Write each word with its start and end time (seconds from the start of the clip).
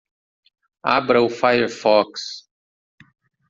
Abra 0.97 1.21
o 1.21 1.29
firefox. 1.29 2.49